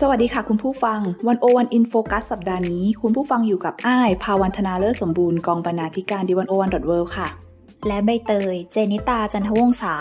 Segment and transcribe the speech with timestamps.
[0.00, 7.28] สวัสดีค่ะคุณผู้ฟัง One O One In Focus สัปดาห์นี้ คุณผู้ฟังอยู่กับอ้ายภาวันธนาเลิศสมบูรณ์กองบรรณาธิการ The One O One dot World ค่ะ
[7.88, 9.94] และใบเตย เจนิตาจันทวงศา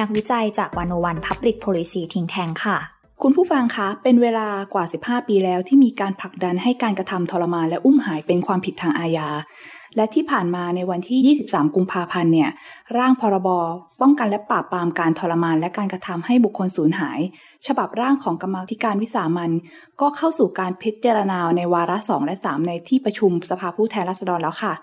[0.00, 2.78] นักวิจัยจาก One O One Public Policy Think Tank ค่ะ
[3.22, 9.28] คุณผู้ฟังคะ เป็นเวลากว่า 15 ปีแล้วที่มีการผลักดันให้การกระทำทรมานและอุ้มหายเป็นความผิดทางอาญา
[9.96, 12.50] และที่ผ่านมาในวันที่ 23 กุมภาพันธ์เนี่ย
[12.98, 13.48] ร่างพรบ
[14.00, 17.18] ป้องกันและปราบปรามการทรมานและการกระทำให้บุคคลสูญหาย
[17.66, 19.50] ฉบับร่างของกรรมาธิการวิสามัน
[20.00, 24.74] ก็เข้าสู่การพิจารณาในวาระ 2 และ 3 ในที่ประชุมสภาผู้แทนราษฎรแล้วค่ะ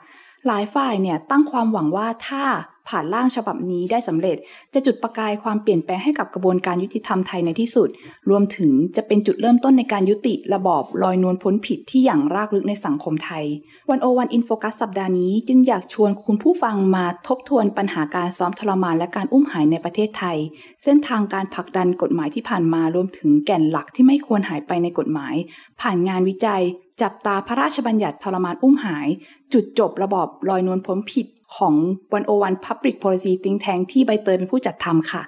[0.48, 2.43] หลายฝ่ายเนี่ยตั้งความหวังว่าถ้า
[2.88, 4.38] ผ่านร่างฉบับนี้ได้สำเร็จ
[4.74, 7.90] จะจุดประกายความเปลี่ยนแปลงให้กับกระบวนการยุติธรรมไทยในที่สุด
[8.29, 13.46] รวมถึงจะเป็นจุดเริ่มต้นในการยุติระบอบลอยนวลพ้นผิดที่อย่างรากลึกในสังคมไทย
[13.90, 20.37] วันโอวันอินโฟกัสสัปดาห์นี้ จึงอยากชวนคุณผู้ฟังมาทบทวนปัญหาการซ้อมทรมานและการอุ้มหายในประเทศไทย
[20.84, 25.35] เส้นทางการผลักดันกฎหมายที่ผ่านมารวมถึงแก่นหลักที่ไม่ควรหายไปในกฎหมาย
[25.82, 26.63] ผ่านงานวิจัย
[27.01, 29.07] จับตาพระราชบัญญัติทรมานอุ้มหาย
[29.54, 31.76] จุดจบระบอบลอยนวลพ้นผิดของ
[32.13, 35.24] วันโอวัน Public Policy Think Tank ที่ใบเตยเป็นผู้จัดทำค่ะ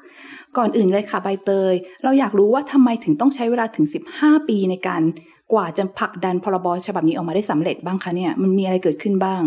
[0.57, 3.85] ก่อนอื่นเลยค่ะใบเตย เราอยากรู้ว่าทำไมถึงต้องใช้เวลาถึง
[4.17, 5.01] 15 ปีในการ
[5.53, 9.41] กว่าจะผลักดันพรบฉบับนี้ออกมาได้สำเร็จบ้างคะเนี่ยมันมีอะไรเกิดขึ้นบ้าง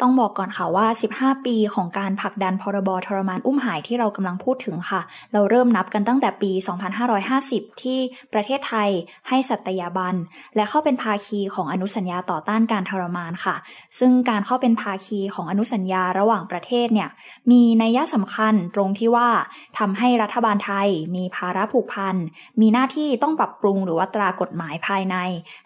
[0.00, 0.86] ต้องบอกก่อนค่ะว่า
[1.18, 5.00] 15 ปีของการผลักดันพรบทรมานอุ้มหายที่เรากำลังพูดถึงค่ะ
[5.32, 6.50] เราเริ่มนับกันตั้งแต่ปี
[7.16, 7.98] 2550 ที่
[8.32, 8.90] ประเทศไทย
[9.28, 10.14] ให้สัตยาบัน
[10.56, 13.56] และเข้าเป็นภาคีของอนุสัญญาต่อต้านการทรมานค่ะ
[13.98, 17.08] ซึ่งการเข้าเป็นภาคีของอนุสัญญาระหว่างประเทศเนี่ย
[17.50, 19.28] มีนัยยะสำคัญตรงที่ว่า
[19.78, 22.16] ทำให้รัฐบาลไทยมีภาระผูกพัน
[22.60, 25.16] มีหน้าที่ต้องปรับปรุงหรือว่าตรากฎหมายภายใน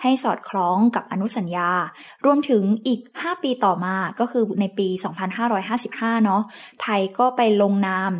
[0.03, 1.71] ให้สอดคล้องกับอนุสัญญา
[2.25, 4.88] รวมถึงอีก 5 ปีต่อมาก็็คือในปี
[5.56, 6.43] 2555 เนาะ
[6.83, 8.12] ไทยก็ไปลงนาม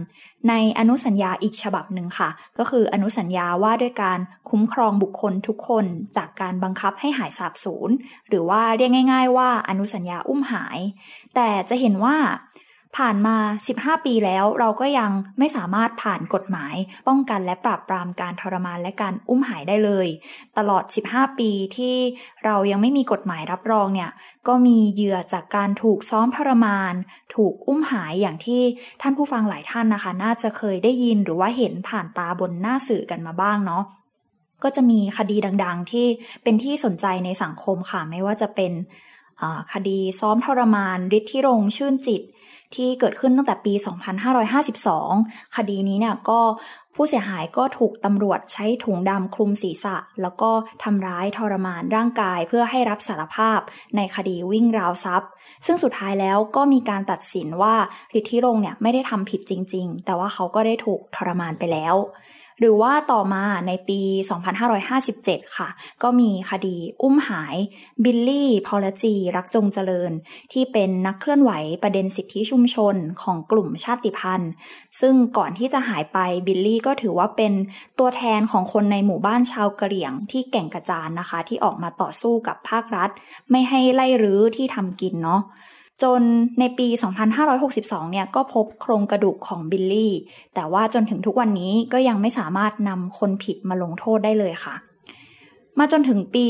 [0.49, 4.19] ในอนุสัญญาอีกฉบับหนึ่งค่ะ ก็คืออนุสัญญาว่าด้วยการ
[4.51, 5.85] คุ้มครองบุคคลทุกคน
[6.17, 7.91] จากการบังคับให้หายสาบสูญ
[8.29, 10.79] หรือว่าเรียกง่าย ๆ ว่าอนุสัญญาอุ้มหาย
[11.35, 12.17] แต่จะเห็นว่า
[12.99, 13.37] ผ่านมา
[13.73, 16.75] 15 ปีแล้วเราก็ยังไม่สามารถผ่านกฎหมาย
[17.09, 20.09] ป้องกันและปราบปรามการทรมานและการอุ้มหายได้เลย
[20.59, 21.97] ตลอด 15 ปีที่
[22.45, 24.11] เรายังไม่มีกฎหมายรับรองเนี่ย
[24.49, 26.95] ก็มีเหยื่อจากการถูกซ้อมทรมาน
[27.35, 28.63] ถูกอุ้มหายอย่างที่
[29.03, 33.85] ท่านผู้ฟังหลายท่านนะคะ น่าจะเคยได้ยินหรือว่าเห็นผ่านตาบนหน้าสื่อกันมาบ้างเนาะ
[34.63, 36.07] ก็จะมีคดีดัง ๆ ที่
[36.43, 38.73] เป็นที่สนใจในสังคมค่ะ ไม่ว่าจะเป็น
[39.73, 42.23] คดีซ้อมทรมานฤทธิรงชื่นจิต
[42.75, 43.75] ที่เกิดขึ้นตั้งแต่ปี
[44.65, 46.41] 2552 คดีนี้เนี่ยก็
[46.95, 50.51] ผู้เสียหายก็ถูกตำรวจใช้ถุงดำคลุมศีรษะ แล้วก็
[50.83, 53.61] ทำร้ายทรมานร่างกายเพื่อให้รับสารภาพ
[53.97, 55.31] ในคดีวิ่งราวทรัพย์
[55.67, 57.75] ซึ่งสุดท้ายแล้วก็มีการตัดสินว่า
[58.19, 61.95] ฤทธิรงเนี่ยไม่ได้ทำผิดจริง ๆ แต่ว่าเขาก็ได้ถูกทรมานไปแล้ว
[62.65, 64.01] หรือว่าต่อมาในปี
[64.79, 65.69] 2557 ค่ะ
[66.03, 67.57] ก็มีคดีอุ้มหาย
[68.05, 70.13] บิลลี่ พอละจี รักจงเจริญ
[70.53, 71.53] ที่เป็นนักเคลื่อนไหว
[71.83, 74.51] ประเด็นสิทธิชุมชนของกลุ่มชาติพันธุ์
[75.01, 77.53] ซึ่งก่อนที่จะหายไปบิลลี่ก็ถือว่าเป็น
[77.99, 83.11] ตัวแทนของคนในหมู่บ้านชาวกะเหรี่ยงที่แก่งกระจานนะคะ ที่ออกมาต่อสู้กับภาครัฐ
[83.51, 85.43] ไม่ให้ไล่รื้อที่ทำกินเนาะ
[86.03, 86.23] จน
[86.61, 86.89] ในปี
[87.49, 90.15] 2562 เนี่ยก็พบโครงกระดูกของบิลลี่
[90.55, 94.75] แต่ว่าจนถึงทุกวันนี้ก็ยังไม่สามารถนำคนผิดมาลงโทษได้เลยค่ะ
[95.79, 96.45] มาจนถึงปี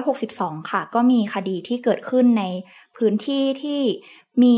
[0.00, 2.44] 2562 ค่ะ ก็มีคดีที่เกิดขึ้นใน
[2.96, 3.80] พื้นที่ที่
[4.42, 4.56] มี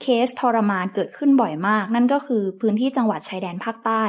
[0.00, 4.04] เคสทรมานเกิดขึ้นบ่อยมาก นั่นก็คือพื้นที่จังหวัดชายแดนภาคใต้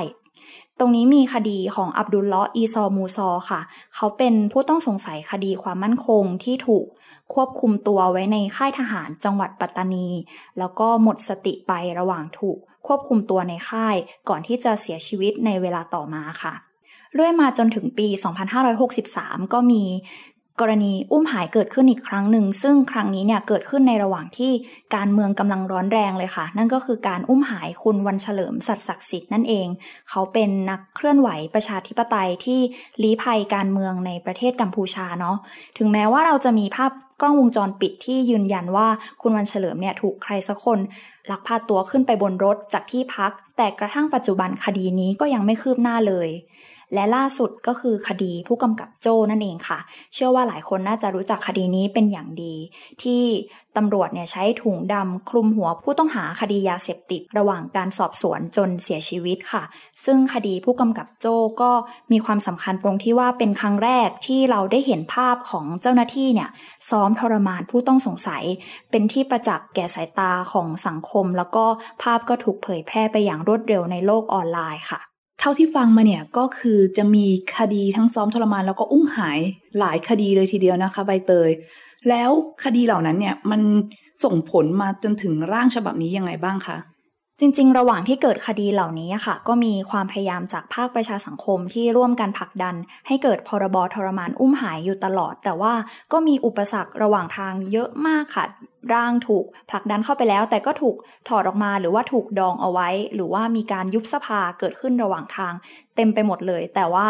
[0.80, 3.62] ตรงนี้มีคดีของอับดุลเลออีซอมูซอค่ะ
[3.96, 6.86] เขาเป็นผู้ต้องสงสัยคดีความมั่นคงที่ถูก
[7.34, 10.08] ควบคุมตัวไว้ในค่ายทหารจังหวัดปัตตานี
[10.60, 12.58] แล้วก็หมดสติไประหว่างถูก
[12.88, 13.96] ควบคุมตัวในค่าย
[14.30, 16.54] ก่อนที่จะเสียชีวิตในเวลาต่อมาค่ะ
[17.14, 18.08] เรื่อยมาจนถึงปี
[18.80, 19.84] 2563 ก็มี
[20.60, 24.52] กรณีอุ้มหายเกิดขึ้นอีกครั้งหนึ่ง ซึ่งครั้งนี้เนี่ยเกิดขึ้นในระหว่างที่
[24.96, 29.68] การเมืองกำลังร้อนแรงเลยค่ะ นั่นก็คือการอุ้มหายคุณวันเฉลิมสัตศักดิ์สิทธิ์นั่นเอง
[30.10, 32.60] เขาเป็นนักเคลื่อนไหวประชาธิปไตยที่
[33.04, 35.38] ลี้ภัยการเมืองในประเทศกัมพูชาเนาะ
[35.78, 36.92] ถึงแม้ว่าเราจะมีภาพ
[37.22, 38.88] กล้องวงจรปิดที่ยืนยันว่า
[39.22, 40.80] คุณวันเฉลิมเนี่ยถูกใครสักคน
[41.32, 46.30] ลักพาตัวขึ้นไปบนรถจากที่พัก แต่กระทั่งปัจจุบันคดีนี้ก็ยังไม่คืบหน้าเลย
[46.94, 49.80] และล่าสุดก็คือคดีผู้กำกับโจ้นั่นเองค่ะ
[50.14, 52.56] เชื่อว่าหลายคนน่าจะรู้จักคดีนี้เป็นอย่างดี
[53.04, 53.24] ที่
[53.78, 59.64] ตำรวจเนี่ยใช้ถุงดำคลุมหัวผู้ต้องหาคดียาเสพติดระหว่างการสอบสวนจนเสียชีวิตค่ะ
[60.06, 61.72] ซึ่งคดีผู้กำกับโจ้ก็
[62.12, 66.50] มีความสำคัญตรงที่ว่าเป็นครั้งแรกที่เราได้เห็นภาพของเจ้าหน้าที่เนี่ย
[66.90, 68.44] ซ้อมทรมานผู้ต้องสงสัย
[68.92, 71.66] เป็นที่ประจักษ์แก่สายตาของสังคม แล้วก็
[72.02, 75.02] ภาพก็ถูกเผยแพร่ไปอย่างรวดเร็วในโลกออนไลน์ค่ะ
[75.46, 77.26] เท่าที่ฟังมาเนี่ยก็คือจะมี
[77.58, 79.40] คดีทั้งซ้อมทรมานแล้วก็อุ้มหาย
[79.80, 81.50] หลายคดีเลยทีเดียวนะคะ ใบเตย
[82.10, 82.30] แล้ว
[82.64, 83.62] คดีเหล่านั้นเนี่ยมัน
[84.24, 86.78] ส่งผลมาจนถึงร่างฉบับนี้ยังไงบ้างคะ
[87.40, 92.76] จริงๆ ระหว่างที่เกิดคดีเหล่านี้ค่ะ ก็มีความพยายามจากภาคประชาสังคมที่ร่วมกันผลักดัน
[93.08, 95.74] ให้เกิดพรบทรมานอุ้มหายอยู่ตลอด แต่ว่า
[96.12, 98.46] ก็มีอุปสรรคระหว่างทางเยอะมากค่ะ
[98.94, 100.96] ร่างถูกผลักดันเข้าไปแล้ว แต่ก็ถูก
[101.30, 105.54] ถอดออกมาหรือว่าถูกดองเอาไว้ หรือว่ามีการยุบสภาเกิดขึ้นระหว่างทาง
[105.96, 107.08] เต็มไปหมดเลย แต่ว่า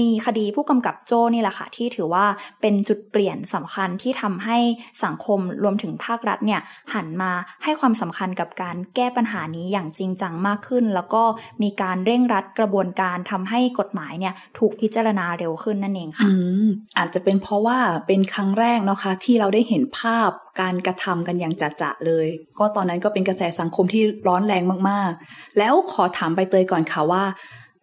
[0.00, 2.26] มีคดีผู้กำกับโจ้นี่แหละค่ะที่ถือว่า
[2.60, 4.58] เป็นจุดเปลี่ยนสำคัญที่ทำให้
[5.04, 6.60] สังคมรวมถึงภาครัฐเนี่ย
[6.94, 7.32] หันมา
[7.64, 11.22] ให้ความสำคัญกับการแก้ปัญหานี้อย่างจริงจังมากขึ้น แล้วก็
[11.62, 16.32] มีการเร่งรัดกระบวนการทำให้กฎหมายเนี่ยถูกพิจารณาเร็วขึ้นนั่นเองค่ะอ
[16.98, 20.30] อาจจะเป็นเพราะว่าเป็นครั้งแรกเนาะคะ ที่เราได้เห็นภาพ
[20.60, 22.26] การกระทำกันอย่างจัดๆเลย
[22.58, 27.24] ก็ตอนนั้นก็เป็นกระแสสังคมที่ร้อนแรงมากๆ แล้วขอถามไปเตยก่อนค่ะว่า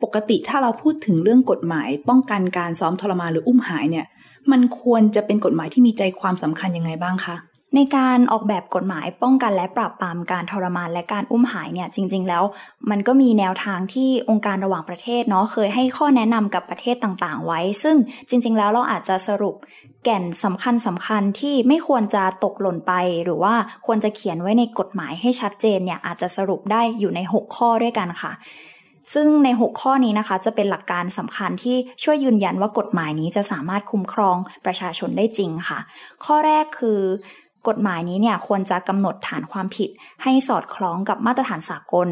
[0.04, 4.06] ปกติถ้าเราพูดถึงเรื่องกฎหมายป้องกันการซ้อมทรมานหรืออุ้มหายเนี่ย
[4.52, 7.38] มันควรจะเป็นกฎหมายที่มีใจความสำคัญยังไงบ้างคะ
[7.76, 12.44] ในการออกแบบกฎหมายป้องกันและปราบปรามการทรมานและการอุ้มหายเนี่ยจริง ๆ แล้ว
[12.90, 17.96] มันก็มีแนวทางที่องค์การระหว่างประเทศเนาะเคยให้ข้อแนะนำกับประเทศต่างๆ ไว้ ซึ่ง
[18.30, 19.56] จริง ๆ แล้วเราอาจจะสรุป
[20.04, 22.94] แก่นสำคัญสำคัญที่ไม่ควรจะตกหล่นไป
[23.24, 23.54] หรือว่า
[23.86, 28.32] ควรจะเขียนไว้ในกฎหมายให้ชัดเจนเนี่ยอาจจะสรุปได้อยู่ใน 6 ข้อด้วยกันค่ะ
[29.14, 35.80] ซึ่งใน 6 ข้อนี้นะคะ จะเป็นหลักการสำคัญที่ช่วยยืนยันว่ากฎหมายนี้จะสามารถคุ้มครองประชาชนได้จริงค่ะ
[36.26, 37.00] ข้อแรกคือ
[37.68, 39.90] กฎหมายนี้เนี่ยควรจะกำหนดฐานความผิด
[40.24, 42.10] ให้สอดคล้องกับมาตรฐานสากล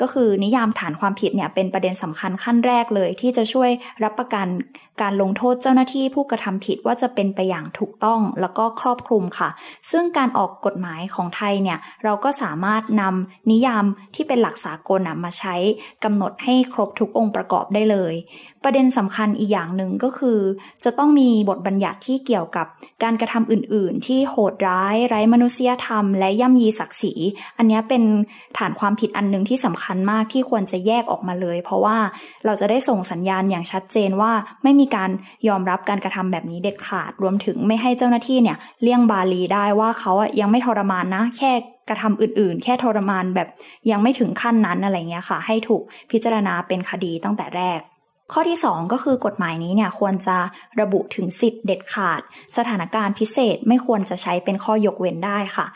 [0.00, 3.70] ก็คือนิยามฐานความผิดเนี่ยเป็นประเด็นสำคัญขั้นแรกเลย ที่จะช่วย
[4.04, 4.46] รับประกัน
[5.00, 9.48] การลงโทษเจ้าหน้าที่ผู้กระทำผิดว่าจะเป็นไปอย่างถูกต้องแล้วก็ครอบคลุมค่ะ
[9.90, 13.84] ซึ่งการออกกฎหมายของไทยเนี่ยเราก็สามารถนำนิยาม
[14.14, 15.54] ที่เป็นหลักสากลมาใช้
[16.04, 18.14] กำหนดให้ครบทุกองค์ประกอบได้เลย
[18.64, 20.38] ประเด็นสำคัญอีกอย่างหนึ่งก็คือ
[20.84, 22.66] จะต้องมีบทบัญญัติที่เกี่ยวกับ
[23.02, 27.14] การกระทำอื่น ๆ ที่โหดร้าย ไร้มนุษยธรรม และย่ำยีศักดิ์ศรี
[27.58, 28.02] อันนี้เป็น
[28.58, 31.98] ฐานความผิดอันหนึ่งที่สำคัญมากที่ควรจะแยกออกมาเลย เพราะว่า
[32.44, 35.10] เราจะได้ส่งสัญญาณอย่างชัดเจนว่าไม่มีการ
[35.48, 41.52] ยอมรับการกระทำแบบนี้เด็ดขาด รวมถึงไม่ให้เจ้าหน้าที่เนี่ยเลี่ยงบาลีได้ว่าเขายังไม่ทรมานนะ แค่
[41.88, 43.48] กระทำอื่นๆ แค่ทรมานแบบ
[43.90, 47.80] ยังไม่ถึงขั้นนั้นอะไรเงี้ยค่ะ ให้ถูกพิจารณาเป็นคดีตั้งแต่แรก
[48.32, 50.36] ข้อที่ 2 ก็คือกฎหมายนี้เนี่ยควรจะ
[50.80, 52.20] ระบุถึงสิทธิ์เด็ดขาด
[52.56, 55.66] สถานการณ์พิเศษไม่ควรจะใช้เป็นข้อยกเว้นได้ค่ะ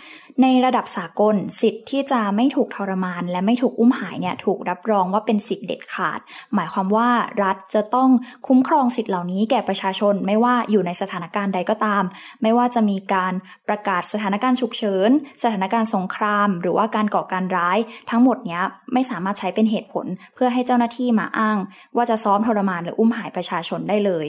[0.43, 6.21] ในระดับสากล สิทธิ์ที่จะไม่ถูกทรมาน และไม่ถูกอุ้มหายเนี่ยถูกรับรองว่าเป็นสิทธิ์เด็ดขาด
[6.55, 7.09] หมายความว่า
[7.43, 8.11] รัฐจะต้อง
[8.47, 12.05] คุ้มครองสิทธิ์เหล่านี้แก่ประชาชน ไม่ว่าอยู่ในสถานการณ์ใดก็ตาม
[12.43, 13.33] ไม่ว่าจะมีการ
[13.69, 15.11] ประกาศสถานการณ์ฉุกเฉิน
[15.43, 17.79] สถานการณ์สงคราม หรือว่าการก่อการร้าย
[18.11, 18.62] ทั้งหมดเนี้ย
[18.93, 21.59] ไม่สามารถใช้เป็นเหตุผล เพื่อให้เจ้าหน้าที่มาอ้าง
[21.97, 24.27] ว่าจะซ้อมทรมานหรืออุ้มหายประชาชนได้เลย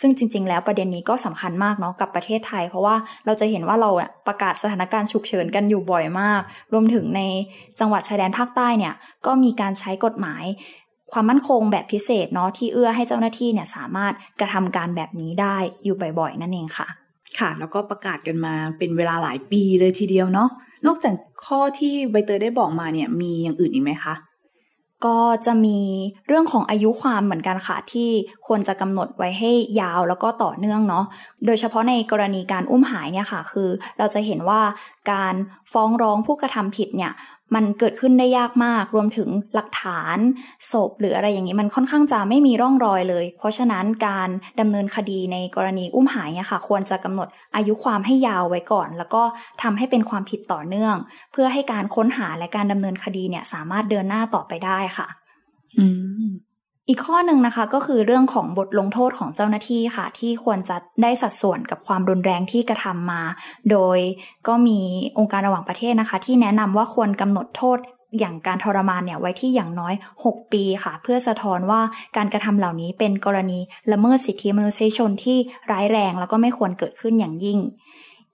[0.00, 2.96] ซึ่งจริง ๆ แล้วประเด็นนี้ก็สำคัญมากเนาะกับประเทศไทย เพราะว่า
[3.26, 3.90] เราจะเห็นว่าเรา
[4.26, 6.40] ประกาศสถานการณ์ฉุกเฉินกันอยู่บ่อยมาก
[6.72, 7.22] รวมถึงใน
[7.80, 8.94] จังหวัดชายแดนภาคใต้เนี่ย
[9.26, 10.44] ก็มีการใช้กฎหมาย
[11.12, 16.88] ความมั่นคงแบบพิเศษเนาะที่เอื้อให้เจ้าหน้าที่เนี่ยสามารถกระทำการแบบนี้ได้อยู่บ่อยๆ นั่นเองค่ะ
[17.38, 20.48] ค่ะ แล้วก็ประกาศกันมาเป็นเวลาหลายปีเลยทีเดียวเนาะ
[20.86, 21.14] นอกจาก
[21.46, 24.14] ข้อที่ใบเตยได้บอกมาเนี่ยมีอย่างอื่นอีกไหมคะ
[25.06, 25.78] ก็จะมี
[26.26, 28.08] เรื่องของอายุความเหมือนกันค่ะ ที่
[28.46, 29.50] ควรจะกำหนดไว้ให้
[29.80, 31.04] ยาวแล้วก็ต่อเนื่องเนาะ
[31.46, 34.60] โดยเฉพาะในกรณีการอุ้มหายเนี่ยค่ะ คือเราจะเห็นว่า
[35.12, 35.34] การ
[35.72, 37.12] ฟ้องร้องผู้กระทำผิดเนี่ย
[37.54, 40.18] มันเกิดขึ้นได้ยากมาก รวมถึงหลักฐาน
[40.72, 44.28] ศพหรืออะไรอย่างนี้มันค่อนข้างจะไม่มีร่องรอยเลย เพราะฉะนั้นการ
[44.60, 49.22] ดำเนินคดีในกรณีอุ้มหายเนี่ยค่ะ ควรจะกำหนดอายุความให้ยาวไว้ก่อน แล้วก็
[49.62, 50.96] ทำให้เป็นความผิดต่อเนื่อง
[51.32, 55.08] เพื่อให้การค้นหาและการดำเนินคดีเนี่ยสามารถเดินหน้าต่อไปได้ค่ะ
[55.78, 55.86] อื
[56.26, 56.28] ม
[56.88, 63.22] อีกข้อหนึ่งนะคะก็คือเรื่องของบทลงโทษของเจ้าหน้าที่ค่ะ ที่ควรจะได้สัดส่วนกับความรุนแรงที่กระทำมา
[63.70, 63.98] โดย
[64.48, 64.78] ก็มี
[65.18, 67.78] องค์การระหว่างประเทศนะคะ ที่แนะนำว่าควรกำหนดโทษ
[68.18, 71.80] อย่างการทรมานเนี่ยไว้ที่อย่างน้อย 6 ปีค่ะ เพื่อสะท้อนว่า
[72.16, 73.58] การกระทำเหล่านี้เป็นกรณี
[73.92, 75.38] ละเมิดสิทธิมนุษยชนที่
[75.70, 77.58] ร้ายแรงแล้วก็ไม่ควรเกิดขึ้นอย่างยิ่ง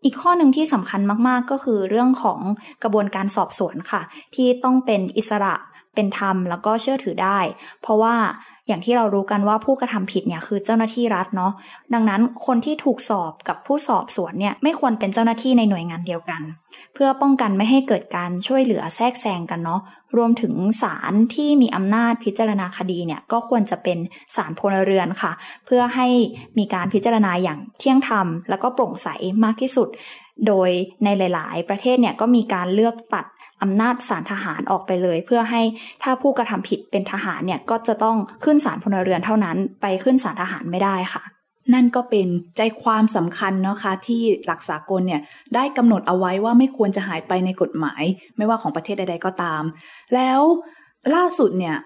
[0.05, 2.41] อีกข้อหนึ่งที่สำคัญมาก ๆ ก็คือเรื่องของ
[2.83, 4.03] กระบวนการสอบสวนค่ะ
[4.35, 5.55] ที่ต้องเป็นอิสระ
[5.95, 7.39] เป็นธรรมแล้วก็เชื่อถือได้
[7.83, 8.15] เพราะว่า
[8.69, 11.53] อย่างที่เรารู้กันว่าผู้กระทำผิดเนี่ยคือเจ้าหน้าที่รัฐเนาะ
[11.95, 16.43] ดังนั้นคนที่ถูกสอบกับผู้สอบสวนเนี่ยไม่ควรเป็นเจ้าหน้าที่ในหน่วยงานเดียวกัน
[16.95, 19.81] เพื่อป้องกันไม่ให้เกิดการช่วยเหลือแทรกแซงกันเนาะ
[20.17, 23.99] รวมถึงศาลที่มีอำนาจพิจารณาคดีเนี่ยก็ควรจะเป็น
[24.37, 25.33] ศาลพลเรือนค่ะ
[25.67, 26.09] เพื่อให้
[26.59, 29.09] มีการพิจารณาอย่างเที่ยงธรรม แล้วก็โปร่งใส
[29.45, 29.89] มากที่สุด
[30.47, 30.71] โดย
[31.05, 33.27] ในหลาย ๆ ประเทศเนี่ยก็มีการเลือกตัด
[33.65, 35.63] อำนาจศาลทหารออกไปเลย เพื่อให้
[36.03, 41.23] ถ้าผู้กระทำผิดเป็นทหารเนี่ยก็จะต้องขึ้นศาลพลเรือนเท่านั้น ไปขึ้นศาลทหารไม่ได้ค่ะ
[41.75, 45.21] นั่นก็เป็นใจความสำคัญเนาะคะที่หลักสากลเนี่ย
[45.55, 48.03] ได้กำหนดเอาไว้ว่าไม่ควรจะหายไปในกฎหมาย
[48.37, 49.63] ไม่ว่าของประเทศใด ๆ ก็ตาม
[50.15, 50.41] แล้ว
[51.15, 51.77] ล่าสุดเนี่ย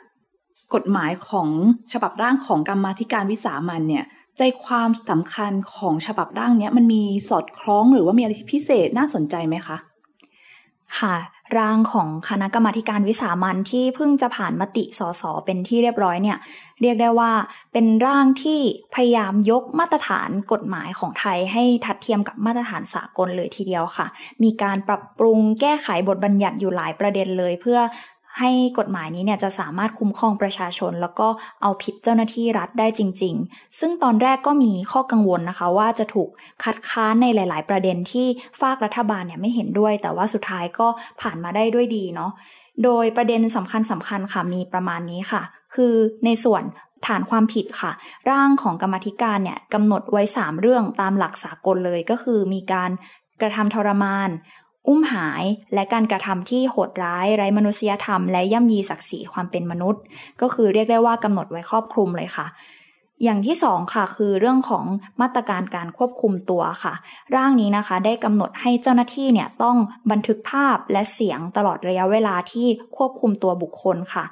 [0.75, 1.49] กฎหมายของ
[1.93, 4.05] ฉบับร่างของกรรมาธิการวิสามันเนี่ย
[4.39, 9.77] ใจความสำคัญของฉบับร่างเนี้ยมันมีสอดคล้องหรือว่ามีอะไรที่พิเศษน่าสนใจไหมคะ
[10.99, 11.17] ค่ะ
[11.59, 16.39] ร่างของคณะกรรมาการวิสามันที่เพิ่งจะผ่านมติสสเป็นที่เรียบร้อยเนี่ย
[16.81, 17.33] เรียกได้ว่า
[17.73, 18.61] เป็นร่างที่
[18.95, 24.07] พยายามยกมาตรฐานกฎหมายของไทยให้ทัดเทียมกับมาตรฐานสากลเลยทีเดียวค่ะ
[24.43, 27.79] มีการปรับปรุงแก้ไขบทบัญญัติอยู่หลายประเด็นเลย เพื่อ
[28.39, 31.29] ให้กฎหมายนี้เนี่ยจะสามารถคุ้มครองประชาชน แล้วก็
[31.63, 36.29] เอาผิดเจ้าหน้าที่รัฐได้จริง ๆ ซึ่งตอนแรกก็มีข้อกังวลนะคะ ว่าจะถูก
[36.65, 38.27] คัดค้านในหลาย ๆ ประเด็นที่
[38.61, 40.89] ฝากรัฐบาลเนี่ยไม่เห็นด้วย แต่ว่าสุดท้ายก็
[41.21, 42.31] ผ่านมาได้ด้วยดีเนาะ
[42.85, 45.43] โดยประเด็นสำคัญสำคัญค่ะมีประมาณนี้ค่ะ
[45.75, 46.63] คือในส่วน
[47.07, 47.93] ฐานความผิดค่ะ
[48.31, 52.91] ร่างของกรรมธิการเนี่ยกำหนดไว้ 3 เรื่องตามหลักสากลเลยก็คือมีการ
[53.41, 54.31] กระทำทรมาน
[54.89, 60.03] อุ้มหายและการกระทำที่โหดร้ายไร้มนุษยธรรม และย่ำยีศักดิ์ศรีความเป็นมนุษย์
[60.41, 62.47] ก็คือเรียกได้ว่ากำหนดไว้ครอบคลุมเลยค่ะ
[63.25, 64.85] อย่างที่สองค่ะคือเรื่องของ
[65.21, 66.95] มาตรการการควบคุมตัวค่ะ
[67.35, 69.77] ร่างนี้นะคะได้กำหนดให้เจ้าหน้าที่เนี่ยต้อง
[70.11, 74.25] บันทึกภาพและเสียงตลอดระยะเวลาที่ควบคุมตัวบุคคลค่ะ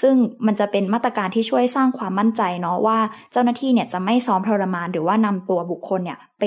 [0.00, 0.14] ซึ่ง
[0.46, 2.98] มันจะเป็นมาตรการที่ช่วยสร้างความมั่นใจเนาะว่า
[3.32, 6.44] เจ้าหน้าที่เนี่ยจะไม่ซ้อมทรมานหรือว่านำตัวบุคคลเนี่ยไป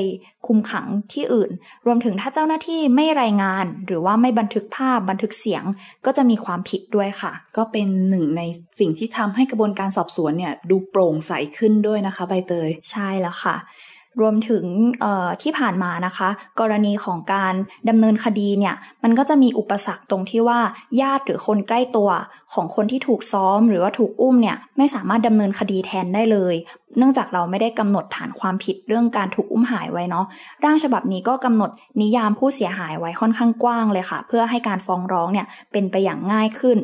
[0.47, 1.51] คุมขังที่อื่น
[1.85, 5.63] รวมถึงถ้าเจ้าหน้าที่ไม่รายงาน หรือว่าไม่บันทึกภาพบันทึกเสียง
[6.05, 8.41] ก็จะมีความผิดด้วยค่ะ ก็เป็นหนึ่งใน
[8.79, 13.55] สิ่งที่ทำให้กระบวนการสอบสวนเนี่ยดูโปร่งใสขึ้นด้วยนะคะ ใบเตย ใช่แล้วค่ะ
[14.21, 14.65] รวมถึง
[15.41, 16.29] ที่ผ่านมานะคะ
[16.59, 17.53] กรณีของการ
[17.89, 20.59] ดำเนินคดีเนี่ยมันก็จะมีอุปสรรคตรงที่ว่า
[21.01, 22.09] ญาติหรือคนใกล้ตัว
[22.53, 26.55] ของคนที่ถูกซ้อมหรือว่าถูกอุ้มเนี่ยไม่สามารถดำเนินคดีแทนได้เลย
[26.97, 30.25] เนื่องจากเราไม่ได้กำหนดฐานความผิดเรื่องการถูกอุ้มหายไว้เนาะ
[30.63, 36.77] ร่างฉบับนี้ก็กำหนดนิยามผู้เสียหายไว้ค่อนข้างกว้างเลยค่ะ เพื่อให้การฟ้องร้องเนี่ยเป็นไปอย่างง่ายขึ้น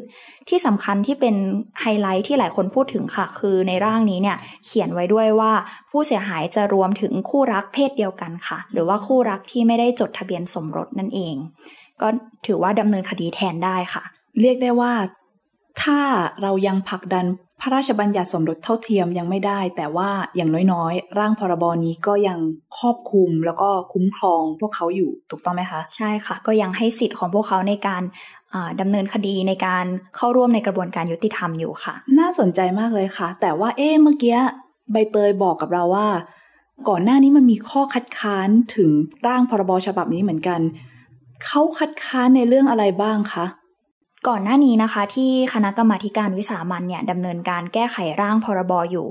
[0.50, 1.36] ที่สำคัญที่เป็น
[1.82, 5.52] ไฮไลท์ที่หลายคนพูดถึงค่ะ คือในร่างนี้เนี่ยเขียนไว้ด้วยว่า
[5.92, 11.36] ผู้เสียหายจะรวมถึงคู่รักเพศเดียวกันค่ะ หรือว่าคู่รักที่ไม่ได้จดทะเบียนสมรสนั่นเอง
[12.02, 12.08] ก็
[12.46, 14.04] ถือว่าดำเนินคดีแทนได้ค่ะ
[14.42, 14.92] เรียกได้ว่า
[15.82, 16.00] ถ้า
[16.42, 17.26] เรายังผลักดัน
[17.62, 22.40] พระราชบัญญัติสมรสเท่าเทียมยังไม่ได้ แต่ว่าอย่างน้อยๆ ร่างพรบนี้ก็ยัง
[22.78, 28.04] ครอบคลุมแล้วก็คุ้มครองพวกเขาอยู่ถูกต้องไหมคะ ใช่ค่ะ ก็ยังให้สิทธิ์ของพวกเขาในการ
[28.82, 34.40] ดำเนินคดีในการเข้าร่วมในกระบวนการยุติธรรมอยู่ค่ะ น่าสนใจมากเลยค่ะ แต่ว่าเอ๊เมื่อกี้
[34.92, 36.08] ใบเตยบอกกับเราว่า
[36.90, 38.90] ก่อนหน้านี้มันมีข้อคัดค้านถึง
[39.28, 40.60] ร่างพรบฉบับนี้เหมือนกัน
[41.46, 43.46] เขาคัดค้านในเรื่องอะไรบ้างคะ
[44.28, 49.08] ก่อนหน้านี้นะคะ ที่คณะกรรมาการวิสามันเนี่ยดำเนินการแก้ไขร่างพรบอยู่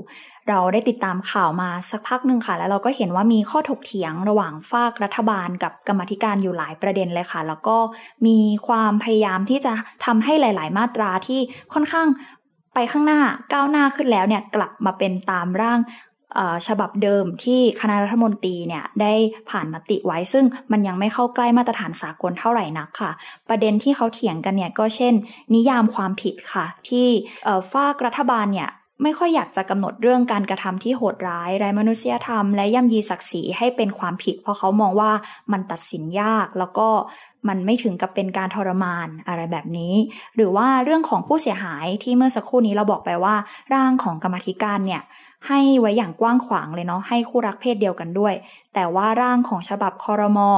[0.49, 7.77] เราได้ติดตามข่าวมาสักพักหนึ่งค่ะ แล้วเราก็เห็นว่ามีข้อถกเถียงระหว่างฝากรัฐบาลกับกรรมธิการอยู่หลายประเด็นเลยค่ะ แล้วก็
[8.25, 9.73] มีความพยายามที่จะ
[10.05, 11.39] ทำให้หลาย ๆ มาตราที่
[11.73, 12.07] ค่อนข้าง
[12.73, 13.21] ไปข้างหน้า
[13.53, 15.79] ก้าวหน้าขึ้นแล้วเนี่ยกลับมาเป็นตามร่าง
[16.67, 19.13] ฉบับเดิมที่คณะรัฐมนตรีเนี่ยได้
[19.49, 23.11] ผ่านมติไว้ ซึ่งมันยังไม่เข้าใกล้มาตรฐานสากลเท่าไหร่นักค่ะ
[23.49, 25.13] ประเด็นที่เขาเถียงกันเนี่ยก็เช่น
[25.53, 27.07] นิยามความผิดค่ะ ที่
[27.71, 28.69] ฝากรัฐบาลเนี่ย
[29.03, 35.11] ไม่ค่อยอยากจะกำหนดเรื่องการกระทำที่โหดร้ายไร้มนุษยธรรม และย่ำยีศักดิ์ศรีให้เป็นความผิด เพราะเขามองว่า
[35.51, 36.87] มันตัดสินยากแล้วก็
[37.47, 39.93] มันไม่ถึงกับเป็นการทรมานอะไรแบบนี้
[40.35, 43.35] หรือว่าเรื่องของผู้เสียหายที่เมื่อสักครู่นี้เราบอกไปว่า
[43.73, 45.01] ร่างของกรรมธิการเนี่ย
[45.47, 48.33] ให้ไว้อย่างกว้างขวางเลยเนาะให้คู่รักเพศเดียวกันด้วย
[48.73, 50.49] แต่ว่าร่างของฉบับคอรมอ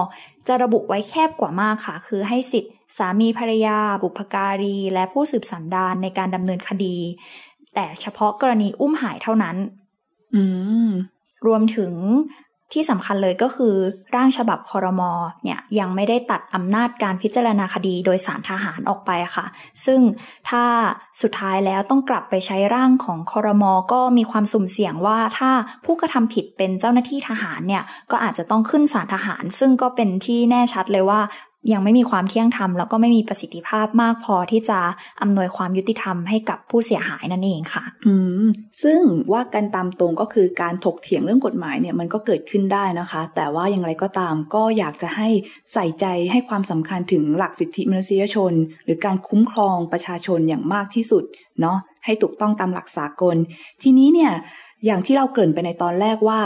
[0.48, 6.98] จะระบุไว้แคบกว่ามากค่ะ คือให้สิทธิ์ สามีภรรยา บุพการี และผู้สืบสันดานในการดำเนินคดี
[7.74, 9.56] แต่เฉพาะกรณีอุ้มหายเท่านั้น
[10.36, 10.44] อื
[10.88, 10.90] ม
[11.46, 11.94] รวมถึง
[12.76, 13.76] ที่สำคัญเลยก็คือ
[14.16, 15.12] ร่างฉบับคอรมอ
[15.44, 19.46] เนี่ยยังไม่ได้ตัดอำนาจการพิจารณาคดีโดยสารทหารออกไปค่ะ
[19.86, 20.00] ซึ่ง
[20.50, 20.64] ถ้า
[21.22, 25.52] สุดท้ายแล้วต้องกลับไปใช้ร่างของคอรมอก็มีความสุ่มเสี่ยงว่าถ้า
[25.86, 31.22] ผู้กระทำผิดเป็นเจ้าหน้าที่ทหารเนี่ยก็อาจจะต้องขึ้นสารทหาร ซึ่งก็เป็นที่แน่ชัดเลยว่า
[31.74, 34.80] ยังไม่มีความเที่ยงธรรมแล้วก็ไม่มีประสิทธิภาพมากพอที่จะ
[35.22, 38.48] อำนวยความยุติธรรมให้กับผู้เสียหายนั่นเองค่ะ อืม
[38.84, 39.02] ซึ่ง
[39.34, 45.30] ว่ากันตามตรงก็คือการถกเถียงเรื่องกฎหมายเนี่ยมันก็เกิดขึ้นได้นะคะ แต่ว่าอย่างไรก็ตามก็อยากจะให้
[45.74, 48.54] ใส่ใจให้ความสำคัญถึงหลักสิทธิมนุษยชน
[48.86, 51.24] หรือการคุ้มครองประชาชนอย่างมากที่สุด
[51.62, 53.36] เนาะให้ถูกต้องตามหลักสากล
[53.82, 54.34] ทีนี้เนี่ย
[54.86, 56.40] อย่างที่เราเกริ่นไปในตอนแรกว่า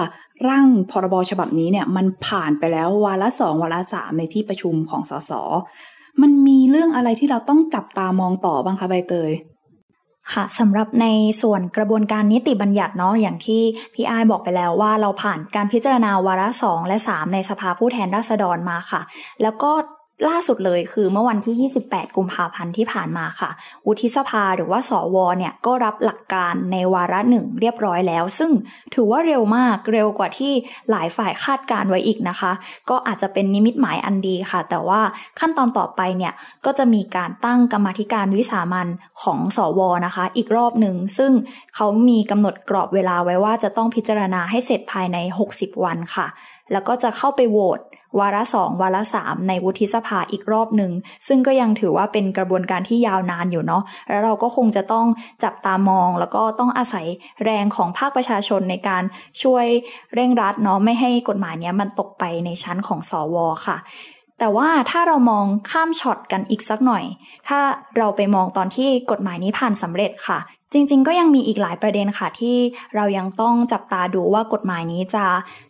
[0.47, 5.31] ร่างพรบฉบับนี้เนี่ยมันผ่านไปแล้ววาระสองวาระสามในที่ประชุมของสส
[6.21, 9.31] มันมีเรื่องอะไรที่เราต้องจับตามองต่อบ้างคะใบเตย
[10.33, 11.07] ค่ะสำหรับใน
[11.41, 13.61] ส่วนกระบวนการนิติบัญญัติเนาะอย่างที่
[13.93, 19.01] พี่อ้ายบอกไปแล้วว่าเราผ่านการพิจารณาวาระสองและสามในสภาผู้แทนราษฎรมาค่ะ
[19.41, 19.71] แล้วก็
[20.27, 23.49] ล่าสุดเลยคือเมื่อวันที่ 28 กุมภาพันธ์ที่ผ่านมาค่ะ
[23.87, 28.51] วุฒิสภาหรือว่าสวเนี่ยก็รับหลักการในวาระหนึ่งเรียบร้อยแล้ว ซึ่ง
[28.93, 30.53] ถือว่าเร็วมากเร็วกว่าที่
[30.89, 32.51] หลายฝ่ายคาดการไว้อีกนะคะ
[32.89, 35.01] ก็อาจจะเป็นนิมิตหมายอันดีค่ะ แต่ว่า
[35.39, 36.33] ขั้นตอนต่อไปเนี่ย
[36.65, 38.87] ก็จะมีการตั้งกรรมธิการวิสามัน
[39.23, 41.31] ของสวนะคะ อีกรอบหนึ่งซึ่ง
[41.75, 45.17] เขามีกำหนดกรอบเวลาไว้ว่าจะต้องพิจารณาให้เสร็จภายใน
[45.51, 46.27] 60 วันค่ะ
[46.73, 47.79] แล้วก็จะเข้าไปโหวต
[48.19, 50.91] วาระสองวาระสามในวุฒิสภาอีกรอบหนึ่ง
[51.27, 55.05] ซึ่งก็ยังถือว่าเป็นกระบวนการที่ยาวนานอยู่เนาะแล้วเราก็คงจะต้อง
[55.43, 57.05] จับตามอง แล้วก็ต้องอาศัย
[57.43, 59.03] แรงของภาคประชาชนในการ
[59.43, 59.65] ช่วย
[60.13, 63.77] เร่งรัดเนาะไม่ให้กฎหมายนี้มันตกไปในชั้นของสอวอค่ะ
[64.39, 67.03] แต่ว่าถ้าเรามองข้ามช็อตกันอีกสักหน่อย
[67.47, 67.59] ถ้า
[67.97, 70.39] เราไปมองตอนที่กฎหมายนี้ผ่านสำเร็จค่ะ
[70.73, 72.57] จริง ๆ ก็ยังมีอีกหลายประเด็นค่ะที่
[72.95, 75.25] เรายังต้องจับตาดูว่ากฎหมายนี้จะ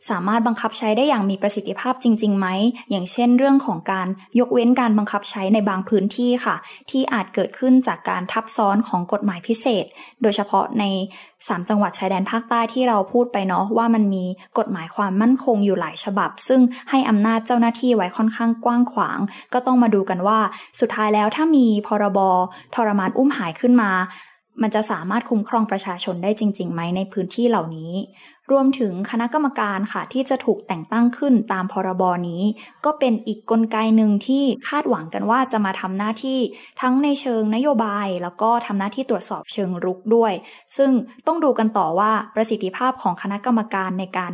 [0.10, 2.48] สามารถบังคับใช้ได้อย่างมีประสิทธิภาพจริงๆไหม
[2.90, 4.08] อย่างเช่น เรื่องของการ
[4.40, 6.56] ยกเว้นการบังคับใช้ในบางพื้นที่ค่ะ
[6.90, 9.86] ที่อาจเกิดขึ้นจากการทับซ้อนของกฎหมายพิเศษ
[10.22, 10.84] โดยเฉพาะใน
[11.28, 14.26] 3 จังหวัดชายแดนภาคใต้ที่เราพูดไปเนาะว่ามันมี
[14.58, 19.20] กฎหมายความมั่นคงอยู่หลายฉบับ ซึ่งให้อำนาจเจ้าหน้าที่ไว้ค่อนข้างกว้างขวาง
[19.54, 20.40] ก็ต้องมาดูกันว่า
[20.80, 22.20] สุดท้ายแล้วถ้ามีพรบ
[22.76, 23.92] ทรมานอุ้มหายขึ้นมา
[24.62, 27.94] มันจะสามารถคุ้มครองประชาชนได้จริงๆไหมในพื้นที่เหล่านี้
[28.52, 32.44] รวมถึงคณะกรรมการค่ะที่จะถูกแต่งตั้งขึ้นตามพรบนี้
[32.86, 36.40] ก็เป็นอีกกลไกหนึ่งที่คาดหวังกันว่าจะมาทำหน้าที่
[36.82, 40.34] ทั้งในเชิงนโยบาย แล้วก็ทำหน้าที่ตรวจสอบเชิงรุกด้วย
[40.78, 40.92] ซึ่ง
[41.28, 44.32] ต้องดูกันต่อว่าประสิทธิภาพของคณะกรรมการในการ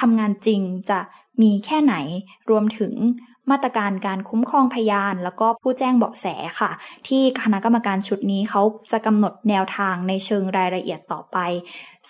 [0.00, 0.60] ทำงานจริง
[0.90, 0.98] จะ
[1.42, 1.94] มีแค่ไหน
[2.50, 2.92] รวมถึง
[3.50, 6.26] มาตรการการคุ้มครองพยาน แล้วก็ผู้แจ้งเบาะแส
[6.60, 6.70] ค่ะ
[7.08, 11.38] ที่คณะกรรมการชุดนี้เขาจะกำหนดแนวทางในเชิงรายละเอียดต่อไป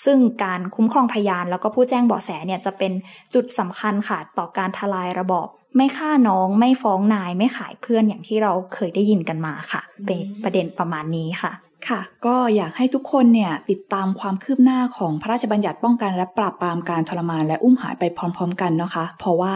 [0.04, 2.92] ซึ่งการคุ้มครองพยาน แล้วก็ผู้แจ้งเบาะแสเนี่ยจะเป็น
[3.34, 11.52] จุดสำคัญค่ะต่อการทลายระบอบไม่ฆ่าน้องไม่ฟ้องนายไม่ขายเพื่อนอย่างที่เราเคยได้ยินกันมาค่ะ เป็นประเด็นประมาณนี้ค่ะ
[11.88, 19.54] ค่ะ ก็อยากให้ทุกคนเนี่ยติดตามความคืบหน้าของพระราชบัญญัติป้องกันและปราบปรามการทรมานและอุ้มหายไปพร้อมๆ กันนะคะ เพราะว่า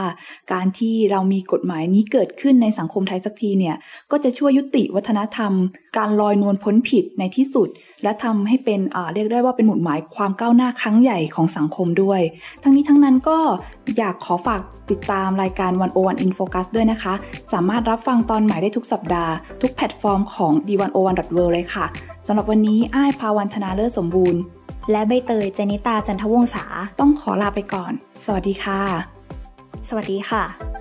[0.52, 3.76] การที่เรามีกฎหมายนี้เกิดขึ้นในสังคมไทยสักทีเนี่ย
[4.10, 5.52] ก็จะช่วยยุติวัฒนธรรม
[5.98, 7.68] การลอยนวลพ้นผิดในที่สุด
[8.02, 8.80] และทำให้เป็น
[9.14, 12.20] เรียกได้ว่าเป็นหมุดหมายความก้าวหน้าครั้งใหญ่ของสังคมด้วย
[12.62, 13.38] ทั้งนี้ทั้งนั้นก็
[13.98, 17.14] อยากขอฝาก ติดตามรายการ One O One In Focus ด้วยนะคะ
[17.52, 21.86] สามารถรับฟังตอนใหม่ได้ทุกสัปดาห์ ทุกแพลตฟอร์มของ The101.world เลยค่ะ
[22.26, 24.40] สำหรับวันนี้อ้ายภาวันธนาเลิศสมบูรณ์
[24.90, 26.64] และใบเตยเจนิตาจันทวงศา
[27.00, 27.92] ต้องขอลาไปก่อน
[28.24, 28.80] สวัสดีค่ะ
[29.88, 30.79] สวัสดีค่ะ